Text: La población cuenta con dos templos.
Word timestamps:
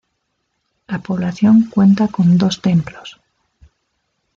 La 0.87 0.97
población 0.97 1.69
cuenta 1.69 2.07
con 2.07 2.35
dos 2.35 2.59
templos. 2.59 3.19